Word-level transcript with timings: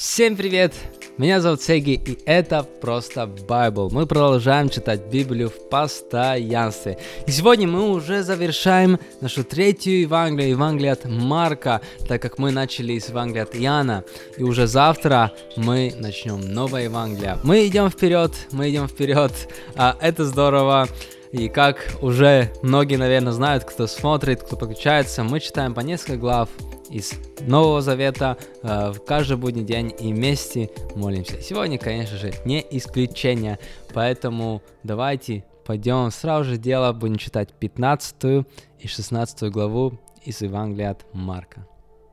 Всем 0.00 0.34
привет! 0.34 0.72
Меня 1.18 1.42
зовут 1.42 1.60
Сеги, 1.60 1.92
и 2.02 2.18
это 2.24 2.62
просто 2.62 3.24
Bible. 3.24 3.90
Мы 3.92 4.06
продолжаем 4.06 4.70
читать 4.70 5.08
Библию 5.12 5.50
в 5.50 5.68
постоянстве. 5.68 6.96
И 7.26 7.30
сегодня 7.30 7.68
мы 7.68 7.90
уже 7.90 8.22
завершаем 8.22 8.98
нашу 9.20 9.44
третью 9.44 10.00
Евангелие, 10.00 10.48
Евангелие 10.52 10.92
от 10.92 11.04
Марка, 11.04 11.82
так 12.08 12.22
как 12.22 12.38
мы 12.38 12.50
начали 12.50 12.98
с 12.98 13.10
Евангелия 13.10 13.42
от 13.42 13.54
Иоанна. 13.54 14.04
И 14.38 14.42
уже 14.42 14.66
завтра 14.66 15.32
мы 15.56 15.92
начнем 15.98 16.40
новое 16.40 16.84
Евангелие. 16.84 17.36
Мы 17.42 17.66
идем 17.66 17.90
вперед, 17.90 18.32
мы 18.52 18.70
идем 18.70 18.88
вперед. 18.88 19.32
А, 19.76 19.98
это 20.00 20.24
здорово. 20.24 20.88
И 21.30 21.50
как 21.50 21.76
уже 22.00 22.50
многие, 22.62 22.96
наверное, 22.96 23.34
знают, 23.34 23.64
кто 23.64 23.86
смотрит, 23.86 24.42
кто 24.44 24.56
подключается, 24.56 25.24
мы 25.24 25.40
читаем 25.40 25.74
по 25.74 25.80
несколько 25.80 26.16
глав 26.16 26.48
из 26.90 27.14
Нового 27.40 27.80
Завета 27.80 28.36
э, 28.62 28.90
в 28.90 29.04
каждый 29.04 29.36
будний 29.36 29.62
день 29.62 29.94
и 29.98 30.12
вместе 30.12 30.70
молимся. 30.96 31.40
Сегодня, 31.40 31.78
конечно 31.78 32.16
же, 32.16 32.32
не 32.44 32.64
исключение, 32.70 33.58
поэтому 33.94 34.62
давайте 34.82 35.44
пойдем 35.64 36.10
сразу 36.10 36.50
же 36.50 36.56
дело, 36.58 36.92
будем 36.92 37.16
читать 37.16 37.52
15 37.54 38.46
и 38.80 38.88
16 38.88 39.50
главу 39.50 39.98
из 40.24 40.40
Евангелия 40.40 40.90
от 40.90 41.06
Марка. 41.14 41.66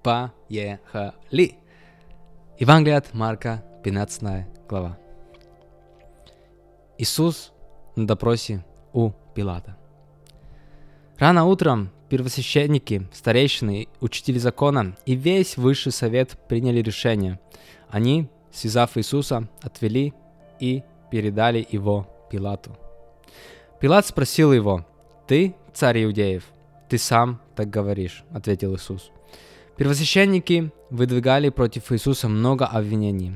Поехали! 0.03 1.55
Евангелие 2.59 2.97
от 2.97 3.13
Марка, 3.13 3.63
15 3.83 4.45
глава. 4.67 4.97
Иисус 6.97 7.51
на 7.95 8.07
допросе 8.07 8.65
у 8.93 9.11
Пилата. 9.35 9.77
Рано 11.17 11.45
утром 11.45 11.89
первосвященники, 12.09 13.07
старейшины, 13.13 13.87
учители 13.99 14.37
закона 14.37 14.95
и 15.05 15.15
весь 15.15 15.57
высший 15.57 15.91
совет 15.91 16.37
приняли 16.47 16.81
решение. 16.81 17.39
Они, 17.89 18.27
связав 18.51 18.97
Иисуса, 18.97 19.47
отвели 19.61 20.13
и 20.59 20.83
передали 21.11 21.65
его 21.69 22.07
Пилату. 22.29 22.77
Пилат 23.79 24.05
спросил 24.05 24.51
его, 24.51 24.85
«Ты 25.27 25.55
царь 25.73 26.03
иудеев?» 26.03 26.45
«Ты 26.89 26.97
сам 26.97 27.41
так 27.55 27.69
говоришь»,— 27.69 28.23
ответил 28.31 28.75
Иисус. 28.75 29.11
Первосвященники 29.75 30.71
выдвигали 30.89 31.49
против 31.49 31.91
Иисуса 31.91 32.27
много 32.27 32.65
обвинений. 32.65 33.33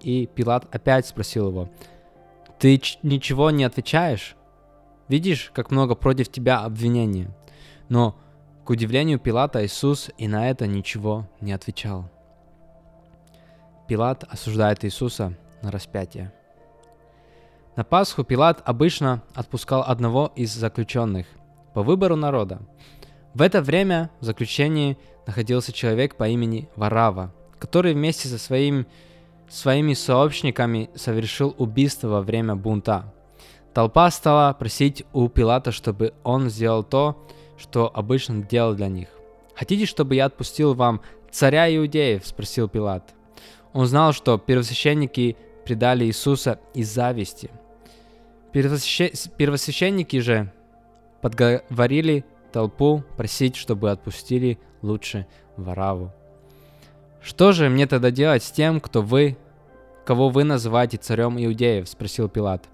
И 0.00 0.26
Пилат 0.26 0.72
опять 0.74 1.06
спросил 1.06 1.48
его, 1.48 1.68
«Ты 2.58 2.80
ничего 3.02 3.50
не 3.50 3.64
отвечаешь? 3.64 4.36
Видишь, 5.08 5.50
как 5.54 5.70
много 5.70 5.94
против 5.94 6.30
тебя 6.30 6.60
обвинений?» 6.60 7.28
Но, 7.92 8.16
к 8.64 8.70
удивлению 8.70 9.18
Пилата, 9.18 9.62
Иисус 9.66 10.10
и 10.16 10.26
на 10.26 10.48
это 10.48 10.66
ничего 10.66 11.28
не 11.42 11.52
отвечал. 11.52 12.10
Пилат 13.86 14.24
осуждает 14.24 14.82
Иисуса 14.82 15.34
на 15.60 15.70
распятие. 15.70 16.32
На 17.76 17.84
Пасху 17.84 18.24
Пилат 18.24 18.62
обычно 18.64 19.22
отпускал 19.34 19.82
одного 19.82 20.32
из 20.34 20.54
заключенных 20.54 21.26
по 21.74 21.82
выбору 21.82 22.16
народа. 22.16 22.60
В 23.34 23.42
это 23.42 23.60
время 23.60 24.08
в 24.20 24.24
заключении 24.24 24.96
находился 25.26 25.70
человек 25.70 26.16
по 26.16 26.26
имени 26.26 26.70
Варава, 26.76 27.30
который 27.58 27.92
вместе 27.92 28.26
со 28.26 28.38
своим, 28.38 28.86
своими 29.50 29.92
сообщниками 29.92 30.88
совершил 30.94 31.54
убийство 31.58 32.08
во 32.08 32.22
время 32.22 32.56
бунта. 32.56 33.12
Толпа 33.74 34.10
стала 34.10 34.54
просить 34.54 35.04
у 35.12 35.28
Пилата, 35.28 35.72
чтобы 35.72 36.14
он 36.24 36.48
сделал 36.48 36.84
то, 36.84 37.22
что 37.62 37.90
обычно 37.94 38.42
делал 38.42 38.74
для 38.74 38.88
них. 38.88 39.08
«Хотите, 39.54 39.86
чтобы 39.86 40.16
я 40.16 40.26
отпустил 40.26 40.74
вам 40.74 41.00
царя 41.30 41.74
иудеев?»– 41.74 42.22
спросил 42.26 42.68
Пилат. 42.68 43.14
Он 43.72 43.86
знал, 43.86 44.12
что 44.12 44.36
первосвященники 44.36 45.36
предали 45.64 46.04
Иисуса 46.04 46.58
из 46.74 46.92
зависти. 46.92 47.50
Первосвященники 48.52 50.18
же 50.18 50.52
подговорили 51.22 52.24
толпу 52.52 53.04
просить, 53.16 53.56
чтобы 53.56 53.90
отпустили 53.90 54.58
лучше 54.82 55.26
Вараву. 55.56 56.12
«Что 57.22 57.52
же 57.52 57.68
мне 57.68 57.86
тогда 57.86 58.10
делать 58.10 58.42
с 58.42 58.50
тем, 58.50 58.80
кто 58.80 59.00
вы, 59.00 59.38
кого 60.04 60.28
вы 60.28 60.42
называете 60.42 60.96
царем 60.96 61.42
иудеев?»– 61.42 61.88
спросил 61.88 62.28
Пилат. 62.28 62.64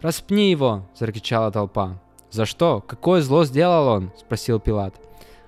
«Распни 0.00 0.50
его!»– 0.50 0.88
закричала 0.98 1.52
толпа. 1.52 2.00
«За 2.30 2.44
что? 2.44 2.82
Какое 2.86 3.22
зло 3.22 3.44
сделал 3.44 3.88
он?»– 3.88 4.12
спросил 4.18 4.60
Пилат. 4.60 4.94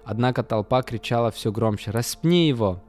Однако 0.04 0.42
толпа 0.42 0.82
кричала 0.82 1.30
все 1.30 1.52
громче 1.52 1.91
«Распни 1.91 2.48
его!». 2.48 2.80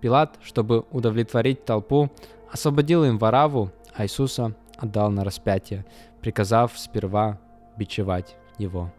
Пилат, 0.00 0.38
чтобы 0.42 0.84
удовлетворить 0.90 1.64
толпу, 1.64 2.10
освободил 2.50 3.04
им 3.04 3.18
Вараву, 3.18 3.70
а 3.94 4.04
Иисуса 4.04 4.54
отдал 4.76 5.10
на 5.10 5.24
распятие, 5.24 5.84
приказав 6.20 6.78
сперва 6.78 7.38
бичевать 7.76 8.36
его. 8.58 8.92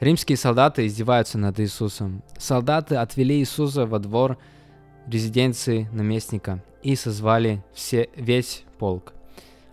Римские 0.00 0.36
солдаты 0.36 0.86
издеваются 0.86 1.38
над 1.38 1.60
Иисусом. 1.60 2.22
Солдаты 2.36 2.96
отвели 2.96 3.36
Иисуса 3.38 3.86
во 3.86 4.00
двор 4.00 4.36
резиденции 5.06 5.88
наместника 5.92 6.62
и 6.82 6.96
созвали 6.96 7.62
все, 7.72 8.08
весь 8.16 8.64
полк. 8.78 9.12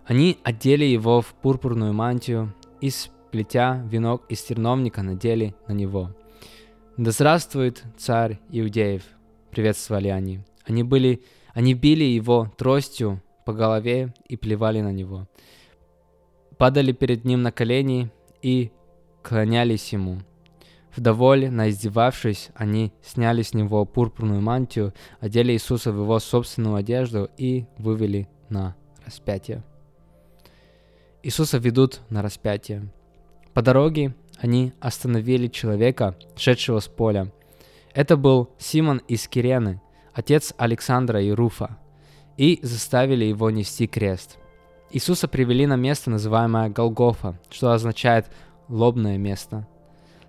Они 0.06 0.38
одели 0.44 0.84
его 0.84 1.20
в 1.20 1.34
пурпурную 1.34 1.92
мантию, 1.92 2.54
и 2.80 2.90
сплетя 2.90 3.82
венок 3.90 4.24
из 4.28 4.42
терновника 4.42 5.02
надели 5.02 5.54
на 5.68 5.72
него. 5.72 6.10
«Да 6.96 7.10
здравствует 7.10 7.84
царь 7.96 8.38
Иудеев!»— 8.50 9.02
приветствовали 9.50 10.08
они. 10.08 10.40
Они, 10.64 10.82
были, 10.82 11.22
они 11.54 11.74
били 11.74 12.04
его 12.04 12.52
тростью 12.56 13.22
по 13.44 13.52
голове 13.52 14.14
и 14.28 14.36
плевали 14.36 14.80
на 14.80 14.92
него. 14.92 15.26
Падали 16.58 16.92
перед 16.92 17.24
ним 17.24 17.42
на 17.42 17.52
колени 17.52 18.10
и 18.42 18.70
клонялись 19.22 19.92
ему. 19.92 20.18
Вдоволь, 20.94 21.48
наиздевавшись, 21.50 22.50
они 22.54 22.92
сняли 23.02 23.42
с 23.42 23.54
него 23.54 23.84
пурпурную 23.84 24.40
мантию, 24.40 24.92
одели 25.20 25.52
Иисуса 25.52 25.92
в 25.92 26.00
его 26.00 26.18
собственную 26.18 26.74
одежду 26.74 27.30
и 27.36 27.64
вывели 27.78 28.28
на 28.48 28.76
распятие. 29.06 29.62
Иисуса 31.22 31.58
ведут 31.58 32.00
на 32.08 32.22
распятие. 32.22 32.88
По 33.52 33.60
дороге 33.62 34.14
они 34.38 34.72
остановили 34.80 35.48
человека, 35.48 36.16
шедшего 36.34 36.80
с 36.80 36.88
поля. 36.88 37.30
Это 37.92 38.16
был 38.16 38.50
Симон 38.58 39.02
из 39.06 39.28
Кирены, 39.28 39.82
отец 40.14 40.54
Александра 40.56 41.22
и 41.22 41.30
Руфа, 41.30 41.78
и 42.38 42.58
заставили 42.62 43.26
его 43.26 43.50
нести 43.50 43.86
крест. 43.86 44.38
Иисуса 44.92 45.28
привели 45.28 45.66
на 45.66 45.76
место, 45.76 46.10
называемое 46.10 46.70
Голгофа, 46.70 47.38
что 47.50 47.72
означает 47.72 48.26
«лобное 48.68 49.18
место». 49.18 49.66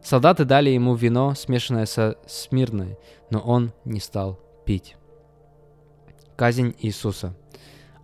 Солдаты 0.04 0.46
дали 0.46 0.72
ему 0.72 0.96
вино, 0.96 1.36
смешанное 1.36 1.86
со 1.86 2.18
смирной, 2.28 2.98
но 3.30 3.40
он 3.40 3.72
не 3.86 4.00
стал 4.00 4.40
пить. 4.66 4.96
Казнь 6.36 6.76
Иисуса. 6.80 7.36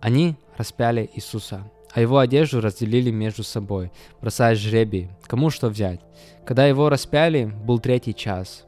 Они 0.00 0.36
распяли 0.56 1.10
Иисуса 1.14 1.68
а 1.92 2.00
его 2.00 2.18
одежду 2.18 2.60
разделили 2.60 3.10
между 3.10 3.42
собой, 3.42 3.90
бросая 4.20 4.54
жребий, 4.54 5.10
кому 5.22 5.50
что 5.50 5.68
взять. 5.68 6.00
Когда 6.44 6.66
его 6.66 6.88
распяли, 6.88 7.44
был 7.44 7.78
третий 7.78 8.14
час. 8.14 8.66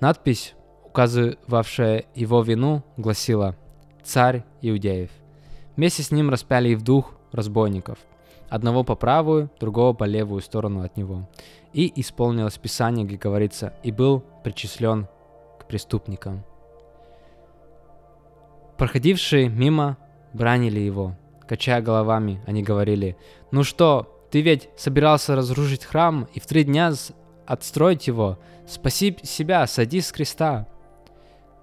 Надпись, 0.00 0.54
указывавшая 0.84 2.04
его 2.14 2.42
вину, 2.42 2.82
гласила 2.96 3.56
«Царь 4.02 4.44
Иудеев». 4.62 5.10
Вместе 5.76 6.02
с 6.02 6.10
ним 6.10 6.30
распяли 6.30 6.70
и 6.70 6.74
в 6.74 6.82
дух 6.82 7.14
разбойников, 7.32 7.98
одного 8.48 8.84
по 8.84 8.94
правую, 8.94 9.50
другого 9.60 9.92
по 9.92 10.04
левую 10.04 10.40
сторону 10.40 10.82
от 10.82 10.96
него. 10.96 11.28
И 11.72 11.92
исполнилось 12.00 12.58
Писание, 12.58 13.04
где 13.06 13.16
говорится, 13.16 13.74
и 13.82 13.92
был 13.92 14.24
причислен 14.42 15.06
к 15.60 15.66
преступникам. 15.66 16.44
Проходившие 18.76 19.48
мимо 19.48 19.98
бранили 20.32 20.80
его– 20.80 21.16
Качая 21.48 21.80
головами, 21.80 22.42
они 22.46 22.62
говорили, 22.62 23.16
«Ну 23.50 23.64
что, 23.64 24.22
ты 24.30 24.42
ведь 24.42 24.68
собирался 24.76 25.34
разрушить 25.34 25.84
храм 25.84 26.28
и 26.34 26.40
в 26.40 26.46
три 26.46 26.62
дня 26.62 26.92
отстроить 27.46 28.06
его? 28.06 28.38
Спаси 28.66 29.16
себя, 29.22 29.66
садись 29.66 30.08
с 30.08 30.12
креста!» 30.12 30.68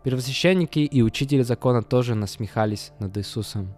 Первосвященники 0.04 0.80
и 0.80 1.04
учители 1.04 1.44
закона 1.44 1.84
тоже 1.84 2.16
насмехались 2.16 2.94
над 3.00 3.16
Иисусом. 3.18 3.76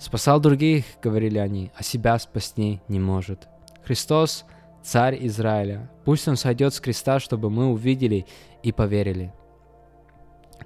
«Спасал 0.00 0.40
других,— 0.40 0.84
говорили 1.02 1.38
они,— 1.38 1.70
а 1.76 1.84
себя 1.84 2.18
спасти 2.18 2.80
не 2.88 2.98
может. 2.98 3.46
Христос— 3.84 4.44
царь 4.82 5.24
Израиля. 5.26 5.90
Пусть 6.04 6.26
он 6.26 6.36
сойдет 6.36 6.74
с 6.74 6.80
креста, 6.80 7.20
чтобы 7.20 7.50
мы 7.50 7.66
увидели 7.66 8.26
и 8.64 8.72
поверили». 8.72 9.32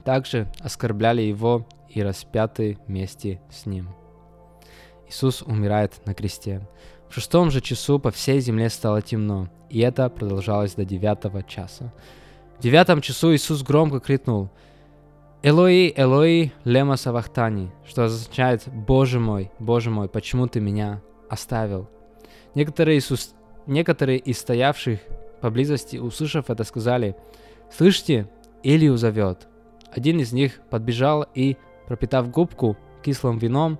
Также 0.04 0.50
оскорбляли 0.60 1.20
его 1.20 1.66
и 1.90 2.02
распяты 2.02 2.78
вместе 2.86 3.42
с 3.50 3.66
ним. 3.66 3.97
Иисус 5.08 5.42
умирает 5.42 5.94
на 6.06 6.14
кресте. 6.14 6.66
В 7.08 7.14
шестом 7.14 7.50
же 7.50 7.60
часу 7.60 7.98
по 7.98 8.10
всей 8.10 8.40
земле 8.40 8.68
стало 8.68 9.00
темно, 9.00 9.48
и 9.70 9.80
это 9.80 10.08
продолжалось 10.10 10.74
до 10.74 10.84
девятого 10.84 11.42
часа. 11.42 11.92
В 12.58 12.62
девятом 12.62 13.00
часу 13.00 13.34
Иисус 13.34 13.62
громко 13.62 14.00
крикнул 14.00 14.50
Элои, 15.42 15.94
Элои, 15.96 16.52
лема 16.64 16.96
савахтани, 16.96 17.70
что 17.86 18.04
означает 18.04 18.64
«Боже 18.66 19.20
мой, 19.20 19.50
Боже 19.60 19.88
мой, 19.88 20.08
почему 20.08 20.48
ты 20.48 20.60
меня 20.60 21.00
оставил?» 21.30 21.88
Некоторые 22.54 22.98
из, 22.98 23.34
некоторые 23.66 24.18
из 24.18 24.38
стоявших 24.40 24.98
поблизости, 25.40 25.96
услышав 25.96 26.50
это, 26.50 26.64
сказали, 26.64 27.14
«Слышите, 27.70 28.28
Илью 28.64 28.96
зовет». 28.96 29.46
Один 29.92 30.18
из 30.18 30.32
них 30.32 30.60
подбежал 30.70 31.24
и, 31.34 31.56
пропитав 31.86 32.30
губку 32.30 32.76
кислым 33.02 33.38
вином, 33.38 33.78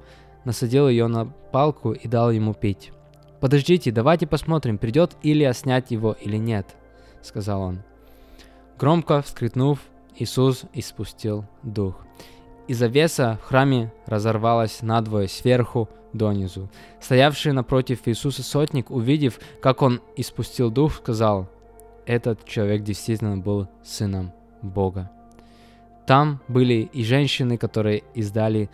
насадил 0.49 0.89
ее 0.89 1.09
на 1.09 1.27
палку 1.27 1.93
и 1.93 2.09
дал 2.09 2.31
ему 2.31 2.55
пить. 2.55 2.91
«Подождите, 3.39 3.93
давайте 3.93 4.27
посмотрим, 4.27 4.79
придет 4.79 5.15
Илья 5.23 5.53
снять 5.53 5.91
его 5.91 6.17
или 6.19 6.39
нет»,— 6.39 6.67
сказал 7.23 7.61
он. 7.61 7.83
Громко 8.79 9.21
вскрикнув, 9.21 9.79
Иисус 10.17 10.63
испустил 10.73 11.45
дух. 11.63 11.97
И 12.67 12.73
завеса 12.73 13.39
в 13.43 13.49
храме 13.49 13.93
разорвалась 14.07 14.81
надвое 14.81 15.29
сверху 15.29 15.91
донизу. 16.15 16.71
Стоявший 16.99 17.53
напротив 17.53 18.01
Иисуса 18.07 18.43
сотник, 18.43 18.91
увидев, 18.91 19.41
как 19.61 19.83
он 19.83 20.01
испустил 20.17 20.71
дух, 20.71 20.95
сказал, 20.95 21.47
«Этот 22.07 22.47
человек 22.47 22.85
действительно 22.85 23.37
был 23.37 23.69
сыном 23.85 24.33
Бога». 24.63 25.11
Там 26.07 26.41
были 26.49 26.89
и 26.91 27.05
женщины, 27.05 27.59
которые 27.59 28.03
издали, 28.15 28.71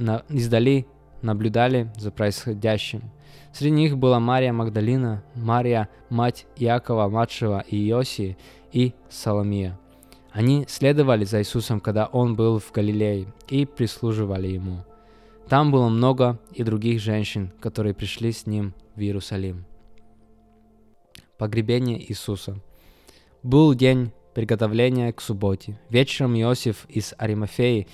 на, 0.00 0.22
издали 0.28 0.86
наблюдали 1.22 1.90
за 1.96 2.10
происходящим. 2.10 3.02
Среди 3.52 3.74
них 3.74 3.98
была 3.98 4.20
Мария 4.20 4.52
Магдалина, 4.52 5.22
Мария, 5.34 5.88
мать 6.08 6.46
Иакова, 6.56 7.08
младшего 7.08 7.64
и 7.68 7.76
Иосии, 7.88 8.36
и 8.72 8.94
Соломия. 9.08 9.78
Они 10.32 10.64
следовали 10.68 11.24
за 11.24 11.40
Иисусом, 11.40 11.80
когда 11.80 12.06
Он 12.06 12.36
был 12.36 12.58
в 12.58 12.70
Галилее, 12.72 13.26
и 13.48 13.66
прислуживали 13.66 14.48
Ему. 14.48 14.84
Там 15.48 15.72
было 15.72 15.88
много 15.88 16.38
и 16.52 16.62
других 16.62 17.00
женщин, 17.00 17.52
которые 17.60 17.94
пришли 17.94 18.30
с 18.30 18.46
Ним 18.46 18.72
в 18.94 19.00
Иерусалим. 19.00 19.64
Погребение 21.36 22.00
Иисуса. 22.00 22.60
Был 23.42 23.74
день 23.74 24.12
приготовления 24.34 25.12
к 25.12 25.20
субботе. 25.20 25.80
Вечером 25.88 26.38
Иосиф 26.38 26.86
из 26.88 27.14
Аримафеи 27.18 27.88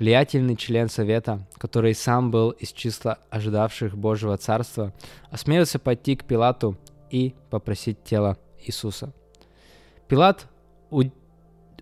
Влиятельный 0.00 0.56
член 0.56 0.88
совета, 0.88 1.46
который 1.58 1.94
сам 1.94 2.30
был 2.30 2.52
из 2.52 2.72
числа 2.72 3.18
ожидавших 3.28 3.98
Божьего 3.98 4.38
царства, 4.38 4.94
осмелился 5.30 5.78
пойти 5.78 6.16
к 6.16 6.24
Пилату 6.24 6.78
и 7.10 7.34
попросить 7.50 8.02
тело 8.02 8.38
Иисуса. 8.64 9.12
Пилат 10.08 10.46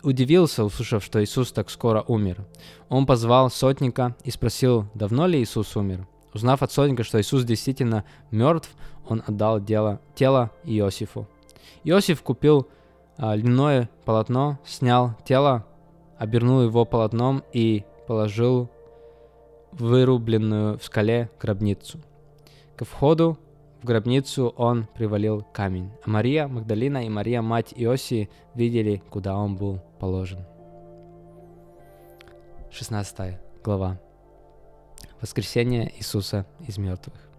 удивился, 0.03 0.65
услышав, 0.65 1.01
что 1.01 1.23
Иисус 1.23 1.53
так 1.53 1.69
скоро 1.69 2.03
умер. 2.09 2.45
Он 2.89 3.05
позвал 3.05 3.49
сотника 3.49 4.17
и 4.25 4.31
спросил, 4.31 4.89
давно 4.93 5.25
ли 5.25 5.41
Иисус 5.41 5.77
умер. 5.77 6.05
Узнав 6.33 6.61
от 6.61 6.73
сотника, 6.73 7.05
что 7.05 7.21
Иисус 7.21 7.45
действительно 7.45 8.03
мертв, 8.31 8.69
он 9.07 9.23
отдал 9.25 9.61
дело, 9.61 10.01
тело 10.13 10.51
Иосифу. 10.65 11.25
Иосиф 11.85 12.21
купил 12.21 12.67
а, 13.17 13.33
льняное 13.33 13.89
полотно, 14.03 14.59
снял 14.65 15.15
тело, 15.25 15.65
обернул 16.17 16.63
его 16.63 16.83
полотном 16.83 17.45
и 17.53 17.85
положил 18.09 18.71
вырубленную 19.71 20.79
в 20.79 20.83
скале 20.83 21.29
гробницу. 21.39 21.99
К 22.75 22.83
входу 22.83 23.37
в 23.83 23.85
гробницу 23.85 24.51
он 24.57 24.87
привалил 24.95 25.45
камень, 25.53 25.91
а 26.03 26.09
Мария 26.09 26.47
Магдалина 26.47 27.05
и 27.05 27.09
Мария, 27.09 27.43
мать 27.43 27.71
Иосии, 27.75 28.27
видели, 28.55 29.03
куда 29.11 29.37
он 29.37 29.57
был 29.57 29.79
положен. 29.99 30.43
16 32.71 33.37
глава. 33.63 34.01
Воскресение 35.21 35.95
Иисуса 35.95 36.47
из 36.67 36.79
мертвых. 36.79 37.29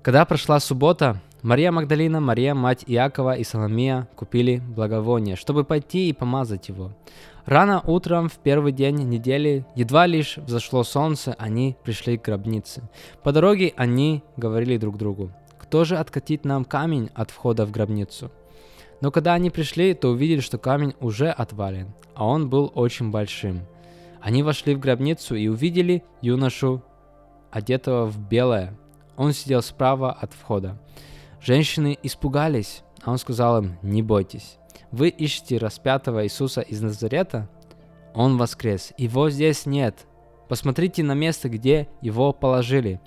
Когда 0.00 0.24
прошла 0.26 0.60
суббота, 0.60 1.20
Мария 1.42 1.70
Магдалина, 1.70 2.20
Мария, 2.20 2.54
мать 2.54 2.84
Иакова 2.86 3.34
и 3.34 3.44
Соломия 3.44 4.08
купили 4.16 4.58
благовоние, 4.58 5.36
чтобы 5.36 5.64
пойти 5.64 6.08
и 6.08 6.12
помазать 6.12 6.68
его. 6.68 6.92
Рано 7.44 7.80
утром 7.86 8.28
в 8.28 8.38
первый 8.38 8.72
день 8.72 8.96
недели, 9.08 9.64
едва 9.76 10.06
лишь 10.06 10.38
взошло 10.38 10.82
солнце, 10.82 11.34
они 11.38 11.76
пришли 11.84 12.18
к 12.18 12.24
гробнице. 12.24 12.82
По 13.22 13.32
дороге 13.32 13.72
они 13.76 14.24
говорили 14.36 14.78
друг 14.78 14.96
другу, 14.96 15.30
кто 15.58 15.84
же 15.84 15.96
откатит 15.96 16.44
нам 16.44 16.64
камень 16.64 17.10
от 17.14 17.30
входа 17.30 17.66
в 17.66 17.70
гробницу? 17.70 18.30
Но 19.00 19.10
когда 19.10 19.34
они 19.34 19.50
пришли, 19.50 19.94
то 19.94 20.08
увидели, 20.08 20.40
что 20.40 20.58
камень 20.58 20.94
уже 21.00 21.28
отвален, 21.28 21.92
а 22.14 22.26
он 22.26 22.48
был 22.48 22.72
очень 22.74 23.10
большим. 23.10 23.60
Они 24.20 24.42
вошли 24.42 24.74
в 24.74 24.80
гробницу 24.80 25.36
и 25.36 25.48
увидели 25.48 26.02
юношу, 26.22 26.82
одетого 27.50 28.06
в 28.06 28.18
белое. 28.18 28.76
Он 29.16 29.32
сидел 29.32 29.62
справа 29.62 30.12
от 30.12 30.32
входа. 30.32 30.78
Женщины 31.46 31.96
испугались, 32.02 32.82
а 33.04 33.12
он 33.12 33.18
сказал 33.18 33.62
им, 33.62 33.78
не 33.80 34.02
бойтесь. 34.02 34.58
Вы 34.90 35.10
ищете 35.10 35.58
распятого 35.58 36.24
Иисуса 36.24 36.60
из 36.60 36.80
Назарета? 36.80 37.48
Он 38.14 38.36
воскрес. 38.36 38.92
Его 38.98 39.30
здесь 39.30 39.64
нет. 39.64 40.08
Посмотрите 40.48 41.04
на 41.04 41.14
место, 41.14 41.48
где 41.48 41.86
его 42.00 42.32
положили. 42.32 43.00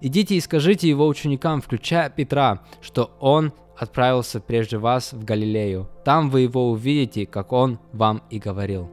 Идите 0.00 0.36
и 0.36 0.40
скажите 0.40 0.88
его 0.88 1.06
ученикам, 1.06 1.60
включая 1.60 2.08
Петра, 2.08 2.62
что 2.80 3.10
он 3.20 3.52
отправился 3.76 4.40
прежде 4.40 4.78
вас 4.78 5.12
в 5.12 5.22
Галилею. 5.26 5.86
Там 6.02 6.30
вы 6.30 6.40
его 6.40 6.70
увидите, 6.70 7.26
как 7.26 7.52
он 7.52 7.78
вам 7.92 8.22
и 8.30 8.38
говорил. 8.38 8.90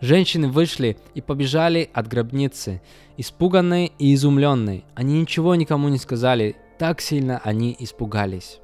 Женщины 0.00 0.48
вышли 0.48 0.96
и 1.14 1.20
побежали 1.20 1.90
от 1.92 2.08
гробницы, 2.08 2.82
испуганные 3.16 3.92
и 4.00 4.14
изумленные. 4.14 4.82
Они 4.96 5.20
ничего 5.20 5.54
никому 5.54 5.90
не 5.90 5.98
сказали, 5.98 6.56
так 6.80 7.02
сильно 7.02 7.38
они 7.44 7.76
испугались. 7.78 8.58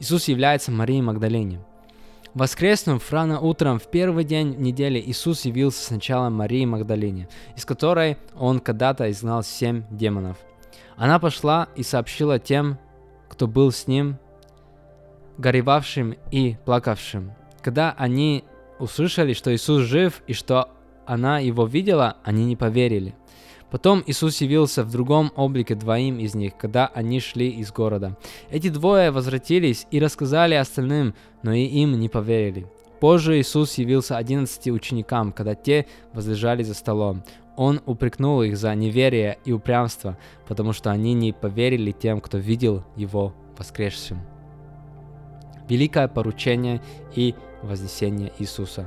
Иисус 0.00 0.26
является 0.26 0.72
Марией 0.72 1.00
Магдалене. 1.00 1.60
Воскреснув 2.34 3.12
рано 3.12 3.38
утром 3.38 3.78
в 3.78 3.88
первый 3.88 4.24
день 4.24 4.56
недели, 4.58 5.00
Иисус 5.00 5.44
явился 5.44 5.84
сначала 5.84 6.28
Марии 6.28 6.64
Магдалене, 6.64 7.28
из 7.54 7.64
которой 7.64 8.16
он 8.34 8.58
когда-то 8.58 9.08
изгнал 9.12 9.44
семь 9.44 9.84
демонов. 9.92 10.38
Она 10.96 11.20
пошла 11.20 11.68
и 11.76 11.84
сообщила 11.84 12.40
тем, 12.40 12.80
кто 13.28 13.46
был 13.46 13.70
с 13.70 13.86
ним, 13.86 14.18
горевавшим 15.38 16.16
и 16.32 16.56
плакавшим. 16.64 17.34
Когда 17.62 17.94
они 17.96 18.42
услышали, 18.80 19.34
что 19.34 19.54
Иисус 19.54 19.82
жив 19.82 20.20
и 20.26 20.32
что 20.32 20.70
она 21.06 21.38
его 21.38 21.64
видела, 21.64 22.16
они 22.24 22.44
не 22.44 22.56
поверили. 22.56 23.14
Потом 23.70 24.02
Иисус 24.06 24.40
явился 24.40 24.84
в 24.84 24.90
другом 24.90 25.32
облике 25.36 25.74
двоим 25.74 26.18
из 26.18 26.34
них, 26.34 26.56
когда 26.56 26.88
они 26.88 27.20
шли 27.20 27.48
из 27.50 27.72
города. 27.72 28.16
Эти 28.50 28.68
двое 28.68 29.10
возвратились 29.10 29.86
и 29.90 30.00
рассказали 30.00 30.54
остальным, 30.54 31.14
но 31.42 31.52
и 31.52 31.64
им 31.64 31.98
не 31.98 32.08
поверили. 32.08 32.66
Позже 32.98 33.38
Иисус 33.40 33.74
явился 33.78 34.16
одиннадцати 34.16 34.70
ученикам, 34.70 35.32
когда 35.32 35.54
те 35.54 35.86
возлежали 36.12 36.62
за 36.62 36.74
столом. 36.74 37.22
Он 37.56 37.80
упрекнул 37.86 38.42
их 38.42 38.56
за 38.56 38.74
неверие 38.74 39.38
и 39.44 39.52
упрямство, 39.52 40.18
потому 40.46 40.72
что 40.72 40.90
они 40.90 41.14
не 41.14 41.32
поверили 41.32 41.92
тем, 41.92 42.20
кто 42.20 42.38
видел 42.38 42.84
его 42.96 43.34
воскресшим. 43.56 44.20
Великое 45.68 46.08
поручение 46.08 46.82
и 47.14 47.34
вознесение 47.62 48.32
Иисуса. 48.38 48.86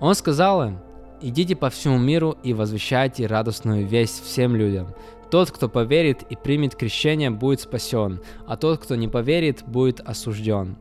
Он 0.00 0.14
сказал 0.14 0.62
им, 0.62 0.78
Идите 1.20 1.56
по 1.56 1.68
всему 1.68 1.98
миру 1.98 2.36
и 2.44 2.52
возвещайте 2.52 3.26
радостную 3.26 3.84
весть 3.84 4.24
всем 4.24 4.54
людям. 4.54 4.94
Тот, 5.32 5.50
кто 5.50 5.68
поверит 5.68 6.22
и 6.30 6.36
примет 6.36 6.76
крещение, 6.76 7.30
будет 7.30 7.60
спасен, 7.60 8.20
а 8.46 8.56
тот, 8.56 8.78
кто 8.78 8.94
не 8.94 9.08
поверит, 9.08 9.64
будет 9.66 10.00
осужден. 10.00 10.76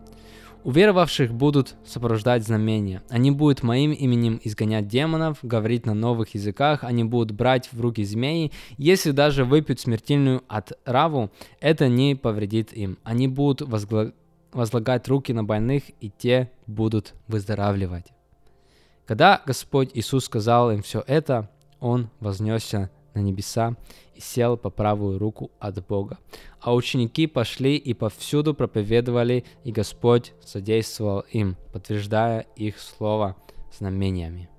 Уверовавших 0.63 1.34
будут 1.34 1.75
сопровождать 1.86 2.46
знамения. 2.46 3.01
Они 3.10 3.32
будут 3.32 3.63
моим 3.63 3.91
именем 3.91 4.39
изгонять 4.44 4.88
демонов, 4.88 5.39
говорить 5.41 5.86
на 5.88 5.96
новых 5.96 6.36
языках, 6.36 6.84
они 6.84 7.03
будут 7.03 7.32
брать 7.32 7.70
в 7.72 7.82
руки 7.82 8.03
змеи. 8.03 8.51
Если 8.77 9.12
даже 9.12 9.44
выпьют 9.44 9.79
смертельную 9.79 10.44
отраву, 10.48 11.32
это 11.60 11.88
не 11.88 12.15
повредит 12.15 12.74
им. 12.74 13.00
Они 13.03 13.27
будут 13.27 13.67
возгла... 13.67 14.12
возлагать 14.51 15.08
руки 15.08 15.34
на 15.34 15.44
больных, 15.44 15.84
и 16.00 16.12
те 16.15 16.51
будут 16.67 17.15
выздоравливать. 17.27 18.16
Когда 19.08 19.42
Господь 19.46 19.92
Иисус 19.94 20.26
сказал 20.26 20.70
им 20.70 20.82
все 20.82 21.02
это, 21.08 21.50
Он 21.80 22.10
вознесся 22.20 22.92
на 23.14 23.20
небеса 23.20 23.76
и 24.16 24.20
сел 24.20 24.58
по 24.58 24.70
правую 24.70 25.18
руку 25.18 25.50
от 25.60 25.84
Бога. 25.88 26.18
А 26.60 26.76
ученики 26.76 27.26
пошли 27.26 27.78
и 27.78 27.94
повсюду 27.94 28.54
проповедовали, 28.54 29.46
и 29.64 29.72
Господь 29.72 30.34
содействовал 30.44 31.22
им, 31.32 31.56
подтверждая 31.72 32.42
их 32.58 32.80
слово 32.80 33.38
знамениями. 33.72 34.50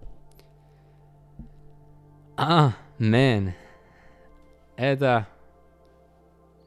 Амен. 2.36 3.52
Это 4.76 5.28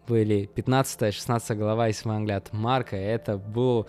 были 0.08 0.50
15-16 0.56 1.56
глава 1.56 1.90
из 1.90 2.06
Евангелия 2.06 2.38
от 2.38 2.54
Марка. 2.54 2.96
Это 2.96 3.38
был 3.38 3.88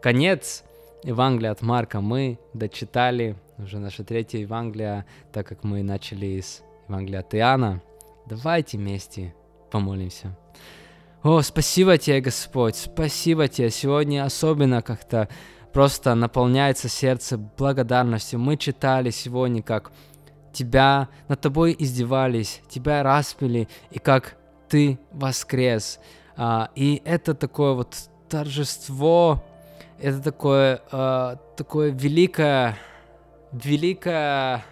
конец 0.00 0.62
Евангелие 1.04 1.50
от 1.50 1.62
Марка 1.62 2.00
мы 2.00 2.38
дочитали 2.54 3.36
уже 3.58 3.80
наша 3.80 4.04
третья 4.04 4.38
Евангелие, 4.38 5.04
так 5.32 5.48
как 5.48 5.64
мы 5.64 5.82
начали 5.82 6.40
с 6.40 6.62
Евангелия 6.86 7.20
от 7.20 7.34
Иоанна. 7.34 7.82
Давайте 8.26 8.78
вместе 8.78 9.34
помолимся. 9.72 10.36
О, 11.24 11.42
спасибо 11.42 11.98
тебе, 11.98 12.20
Господь, 12.20 12.76
спасибо 12.76 13.48
тебе. 13.48 13.70
Сегодня 13.70 14.24
особенно 14.24 14.80
как-то 14.80 15.28
просто 15.72 16.14
наполняется 16.14 16.88
сердце 16.88 17.36
благодарностью. 17.36 18.38
Мы 18.38 18.56
читали 18.56 19.10
сегодня, 19.10 19.60
как 19.60 19.90
тебя, 20.52 21.08
над 21.26 21.40
тобой 21.40 21.74
издевались, 21.76 22.60
тебя 22.68 23.02
распили, 23.02 23.68
и 23.90 23.98
как 23.98 24.36
ты 24.68 25.00
воскрес. 25.10 25.98
А, 26.36 26.70
и 26.76 27.02
это 27.04 27.34
такое 27.34 27.72
вот 27.72 27.96
торжество, 28.28 29.42
это 30.00 30.20
такое, 30.22 30.82
а, 30.90 31.36
такое 31.56 31.90
великое, 31.90 32.76
великое 33.52 34.64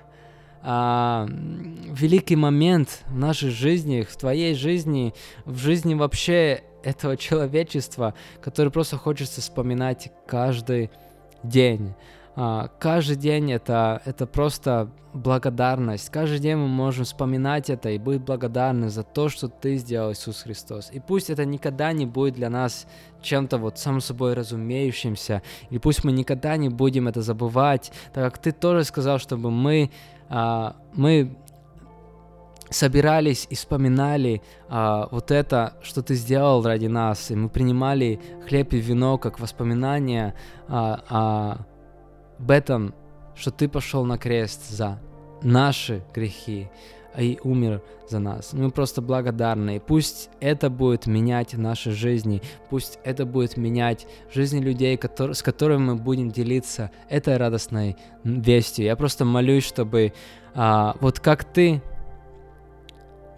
а, 0.62 1.27
великий 1.29 2.37
момент 2.37 3.03
в 3.07 3.17
нашей 3.17 3.50
жизни, 3.50 4.03
в 4.03 4.17
твоей 4.17 4.55
жизни, 4.55 5.15
в 5.45 5.57
жизни 5.57 5.95
вообще 5.95 6.62
этого 6.83 7.17
человечества, 7.19 8.15
который 8.43 8.71
просто 8.71 8.97
хочется 8.97 9.41
вспоминать 9.41 10.12
каждый 10.27 10.91
день. 11.43 11.95
А, 12.37 12.68
каждый 12.78 13.16
день 13.16 13.52
это, 13.52 14.00
это 14.04 14.26
просто 14.26 14.90
благодарность. 15.12 16.10
Каждый 16.10 16.38
день 16.38 16.56
мы 16.56 16.68
можем 16.68 17.04
вспоминать 17.04 17.68
это 17.68 17.90
и 17.90 17.99
быть 17.99 18.20
благодарны 18.20 18.88
за 18.88 19.02
то, 19.02 19.28
что 19.28 19.49
ты 19.49 19.76
сделал, 19.76 20.12
Иисус 20.12 20.42
Христос. 20.42 20.90
И 20.92 21.00
пусть 21.00 21.30
это 21.30 21.44
никогда 21.44 21.92
не 21.92 22.06
будет 22.06 22.34
для 22.34 22.49
нас 22.49 22.87
чем-то 23.20 23.58
вот 23.58 23.78
само 23.78 24.00
собой 24.00 24.34
разумеющимся, 24.34 25.42
и 25.68 25.78
пусть 25.78 26.04
мы 26.04 26.12
никогда 26.12 26.56
не 26.56 26.68
будем 26.68 27.08
это 27.08 27.22
забывать, 27.22 27.92
так 28.14 28.32
как 28.32 28.38
ты 28.42 28.52
тоже 28.52 28.84
сказал, 28.84 29.18
чтобы 29.18 29.50
мы 29.50 29.90
а, 30.28 30.76
мы 30.94 31.37
собирались 32.70 33.49
и 33.50 33.56
вспоминали 33.56 34.42
а, 34.68 35.08
вот 35.10 35.32
это, 35.32 35.75
что 35.82 36.02
ты 36.02 36.14
сделал 36.14 36.62
ради 36.62 36.87
нас, 36.87 37.30
и 37.30 37.37
мы 37.37 37.49
принимали 37.49 38.20
хлеб 38.46 38.72
и 38.72 38.78
вино 38.78 39.18
как 39.18 39.40
воспоминание 39.40 40.34
а, 40.68 41.02
а, 41.08 41.58
об 42.40 42.50
этом, 42.50 42.94
что 43.35 43.50
ты 43.50 43.68
пошел 43.68 44.04
на 44.04 44.18
крест 44.18 44.68
за 44.70 44.99
наши 45.42 46.02
грехи, 46.14 46.68
и 47.18 47.38
умер 47.42 47.82
за 48.09 48.18
нас. 48.18 48.52
Мы 48.52 48.70
просто 48.70 49.02
благодарны. 49.02 49.76
И 49.76 49.78
пусть 49.80 50.30
это 50.40 50.70
будет 50.70 51.06
менять 51.06 51.54
наши 51.54 51.90
жизни, 51.90 52.40
пусть 52.70 52.99
это 53.04 53.26
будет 53.26 53.56
менять 53.56 54.06
жизни 54.32 54.61
людей, 54.61 54.97
которые, 54.97 55.35
с 55.35 55.42
которыми 55.42 55.80
мы 55.80 55.94
будем 55.97 56.30
делиться 56.30 56.90
этой 57.09 57.37
радостной 57.37 57.97
вестью. 58.23 58.85
Я 58.85 58.97
просто 58.97 59.25
молюсь, 59.25 59.64
чтобы 59.64 60.12
а, 60.54 60.97
вот 61.00 61.18
как 61.20 61.44
ты 61.44 61.82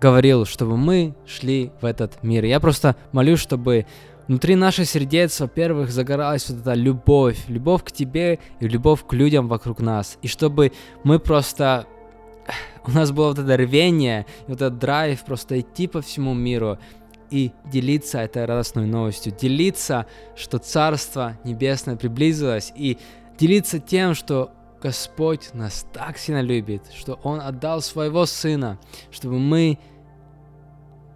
говорил, 0.01 0.45
чтобы 0.45 0.77
мы 0.77 1.15
шли 1.27 1.71
в 1.81 1.87
этот 1.87 2.23
мир. 2.23 2.45
Я 2.45 2.61
просто 2.61 2.97
молюсь, 3.13 3.39
чтобы 3.39 3.87
внутри 4.29 4.55
наших 4.55 4.89
сердец, 4.89 5.41
во-первых, 5.41 5.91
загоралась 5.91 6.49
вот 6.49 6.61
эта 6.61 6.75
любовь, 6.75 7.45
любовь 7.49 7.85
к 7.85 7.93
тебе 7.93 8.39
и 8.61 8.69
любовь 8.69 9.05
к 9.07 9.13
людям 9.13 9.49
вокруг 9.49 9.81
нас. 9.81 10.19
И 10.23 10.29
чтобы 10.29 10.73
мы 11.05 11.19
просто 11.19 11.87
у 12.87 12.91
нас 12.91 13.13
было 13.13 13.29
вот 13.29 13.39
это 13.39 13.57
рвение, 13.57 14.27
вот 14.47 14.57
этот 14.57 14.79
драйв 14.79 15.25
просто 15.25 15.61
идти 15.61 15.87
по 15.87 16.03
всему 16.03 16.35
миру 16.35 16.79
и 17.31 17.53
делиться 17.65 18.19
этой 18.19 18.45
радостной 18.45 18.87
новостью, 18.87 19.35
делиться, 19.39 20.07
что 20.37 20.59
Царство 20.59 21.39
Небесное 21.45 21.97
приблизилось, 21.97 22.73
и 22.77 22.99
делиться 23.39 23.79
тем, 23.79 24.15
что 24.15 24.51
Господь 24.83 25.55
нас 25.55 25.87
так 25.93 26.19
сильно 26.19 26.43
любит, 26.43 26.83
что 26.95 27.19
Он 27.23 27.41
отдал 27.41 27.81
своего 27.81 28.27
Сына, 28.27 28.79
чтобы 29.11 29.39
мы 29.39 29.79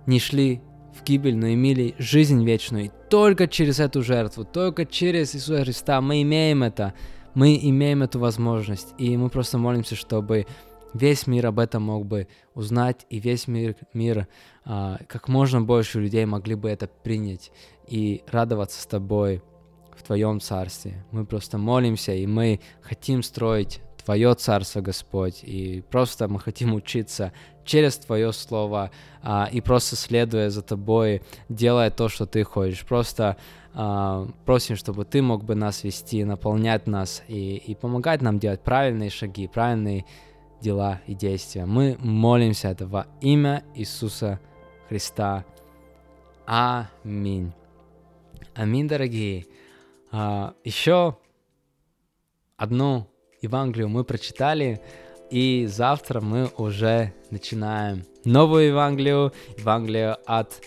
не 0.06 0.20
шли 0.20 0.62
в 0.96 1.04
гибель, 1.04 1.36
но 1.36 1.52
имели 1.52 1.94
жизнь 1.98 2.44
вечную. 2.44 2.86
И 2.86 2.90
только 3.10 3.46
через 3.46 3.80
эту 3.80 4.02
жертву, 4.02 4.44
только 4.44 4.86
через 4.86 5.34
Иисуса 5.34 5.62
Христа 5.62 6.00
мы 6.00 6.22
имеем 6.22 6.62
это, 6.62 6.94
мы 7.34 7.58
имеем 7.60 8.02
эту 8.02 8.18
возможность. 8.18 8.94
И 8.98 9.16
мы 9.16 9.28
просто 9.28 9.58
молимся, 9.58 9.94
чтобы 9.94 10.46
весь 10.94 11.26
мир 11.26 11.46
об 11.46 11.58
этом 11.58 11.82
мог 11.82 12.06
бы 12.06 12.28
узнать, 12.54 13.06
и 13.10 13.20
весь 13.20 13.46
мир, 13.46 13.76
мир 13.92 14.26
а, 14.64 14.98
как 15.06 15.28
можно 15.28 15.60
больше 15.60 16.00
людей 16.00 16.24
могли 16.24 16.54
бы 16.54 16.68
это 16.68 16.88
принять 16.88 17.52
и 17.86 18.22
радоваться 18.26 18.80
с 18.80 18.86
тобой 18.86 19.42
в 19.94 20.02
твоем 20.02 20.40
царстве. 20.40 21.04
Мы 21.10 21.24
просто 21.24 21.58
молимся, 21.58 22.12
и 22.12 22.26
мы 22.26 22.60
хотим 22.82 23.22
строить 23.22 23.80
Твое 24.06 24.36
Царство, 24.36 24.80
Господь, 24.82 25.42
и 25.42 25.82
просто 25.90 26.28
мы 26.28 26.38
хотим 26.38 26.74
учиться 26.74 27.32
через 27.64 27.98
Твое 27.98 28.32
Слово, 28.32 28.92
а, 29.20 29.48
и 29.52 29.60
просто 29.60 29.96
следуя 29.96 30.48
за 30.48 30.62
Тобой, 30.62 31.22
делая 31.48 31.90
то, 31.90 32.08
что 32.08 32.24
Ты 32.24 32.44
хочешь. 32.44 32.86
Просто 32.86 33.36
а, 33.74 34.28
просим, 34.44 34.76
чтобы 34.76 35.04
Ты 35.04 35.22
мог 35.22 35.42
бы 35.42 35.56
нас 35.56 35.82
вести, 35.82 36.22
наполнять 36.22 36.86
нас 36.86 37.24
и, 37.26 37.56
и 37.56 37.74
помогать 37.74 38.22
нам 38.22 38.38
делать 38.38 38.60
правильные 38.60 39.10
шаги, 39.10 39.48
правильные 39.48 40.04
дела 40.60 41.00
и 41.08 41.14
действия. 41.14 41.66
Мы 41.66 41.96
молимся 41.98 42.68
это 42.68 42.86
во 42.86 43.08
имя 43.20 43.64
Иисуса 43.74 44.38
Христа. 44.88 45.44
Аминь. 46.46 47.52
Аминь, 48.54 48.86
дорогие. 48.86 49.46
А, 50.12 50.54
еще 50.62 51.16
одну 52.56 53.08
Евангелию 53.46 53.88
мы 53.88 54.04
прочитали, 54.04 54.80
и 55.30 55.66
завтра 55.68 56.20
мы 56.20 56.50
уже 56.56 57.12
начинаем 57.30 58.04
новую 58.24 58.68
Евангелию, 58.68 59.32
Евангелию 59.56 60.16
от 60.26 60.60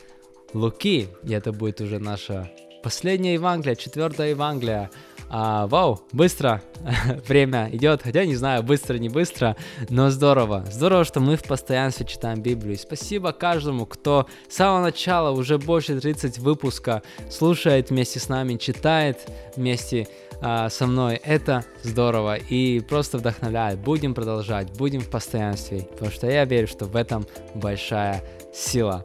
Луки. 0.54 1.08
И 1.24 1.34
это 1.34 1.52
будет 1.52 1.82
уже 1.82 2.00
наша 2.00 2.50
последняя 2.82 3.34
Евангелие, 3.34 3.76
четвертая 3.76 4.30
Евангелие. 4.30 4.90
А, 5.32 5.68
вау, 5.68 6.02
быстро 6.12 6.64
время 7.28 7.70
идет, 7.72 8.02
хотя 8.02 8.26
не 8.26 8.36
знаю, 8.36 8.64
быстро, 8.64 8.98
не 8.98 9.10
быстро, 9.10 9.56
но 9.90 10.10
здорово. 10.10 10.66
Здорово, 10.72 11.04
что 11.04 11.20
мы 11.20 11.36
в 11.36 11.44
постоянстве 11.44 12.08
читаем 12.08 12.42
Библию. 12.42 12.74
И 12.74 12.78
спасибо 12.78 13.32
каждому, 13.32 13.86
кто 13.86 14.26
с 14.48 14.56
самого 14.56 14.82
начала, 14.82 15.30
уже 15.30 15.60
больше 15.60 16.00
30 16.00 16.40
выпуска, 16.40 17.04
слушает 17.30 17.92
вместе 17.92 18.20
с 18.20 18.28
нами, 18.28 18.56
читает 18.56 19.30
вместе 19.56 20.08
а, 20.42 20.70
со 20.70 20.88
мной. 20.88 21.16
Это 21.24 21.66
здорово 21.84 22.36
и 22.36 22.80
просто 22.80 23.18
вдохновляет. 23.18 23.80
Будем 23.80 24.14
продолжать, 24.14 24.72
будем 24.78 25.02
в 25.02 25.10
постоянстве, 25.10 25.88
потому 25.92 26.12
что 26.12 26.30
я 26.30 26.46
верю, 26.46 26.68
что 26.68 26.86
в 26.86 26.96
этом 26.96 27.26
большая 27.56 28.24
сила. 28.54 29.04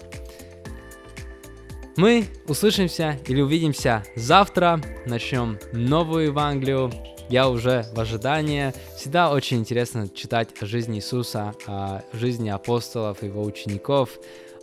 Мы 1.97 2.27
услышимся 2.49 3.21
или 3.29 3.41
увидимся 3.41 4.03
завтра, 4.17 4.81
начнем 5.07 5.59
новую 5.73 6.27
Евангелию. 6.27 6.93
Я 7.29 7.49
уже 7.49 7.87
в 7.95 8.01
ожидании. 8.01 8.75
Всегда 8.97 9.31
очень 9.31 9.59
интересно 9.59 10.09
читать 10.09 10.49
о 10.61 10.67
жизни 10.67 10.99
Иисуса, 10.99 11.55
о 11.67 12.03
жизни 12.13 12.49
апостолов, 12.49 13.23
его 13.23 13.43
учеников. 13.43 14.11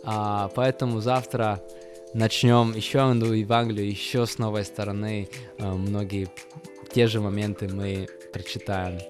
А, 0.04 0.50
поэтому 0.54 1.00
завтра 1.00 1.62
начнем 2.14 2.74
еще 2.74 3.00
одну 3.00 3.32
Евангелию, 3.32 3.88
еще 3.88 4.26
с 4.26 4.38
новой 4.38 4.64
стороны. 4.64 5.28
А, 5.58 5.74
многие 5.74 6.28
те 6.92 7.06
же 7.06 7.20
моменты 7.20 7.68
мы 7.68 8.08
прочитаем. 8.32 9.00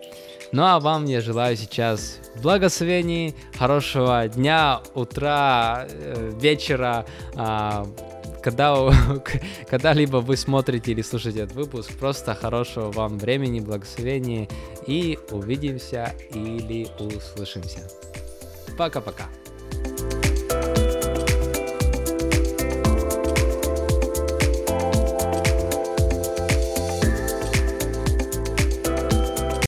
Ну 0.52 0.64
а 0.64 0.80
вам 0.80 1.06
я 1.06 1.20
желаю 1.20 1.56
сейчас 1.56 2.18
благословений, 2.42 3.34
хорошего 3.58 4.28
дня, 4.28 4.82
утра, 4.94 5.86
э, 5.88 6.32
вечера, 6.38 7.06
а, 7.34 7.86
когда, 8.42 8.76
когда-либо 9.70 10.18
вы 10.18 10.36
смотрите 10.36 10.92
или 10.92 11.00
слушаете 11.00 11.40
этот 11.40 11.54
выпуск, 11.54 11.92
просто 11.98 12.34
хорошего 12.34 12.90
вам 12.92 13.18
времени, 13.18 13.60
благословения 13.60 14.48
и 14.86 15.18
увидимся 15.30 16.12
или 16.34 16.86
услышимся. 16.98 17.88
Пока-пока. 18.76 19.28